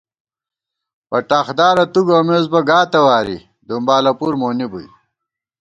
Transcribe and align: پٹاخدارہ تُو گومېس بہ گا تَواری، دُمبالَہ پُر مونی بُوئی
پٹاخدارہ 1.09 1.85
تُو 1.93 1.99
گومېس 2.07 2.45
بہ 2.53 2.61
گا 2.67 2.79
تَواری، 2.91 3.37
دُمبالَہ 3.67 4.13
پُر 4.19 4.33
مونی 4.41 4.67
بُوئی 4.71 4.87